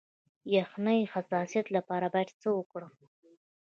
د 0.45 0.47
یخنۍ 0.57 0.99
د 1.05 1.09
حساسیت 1.13 1.65
لپاره 1.77 2.05
باید 2.13 2.29
څه 2.41 2.49
وکړم؟ 2.57 2.93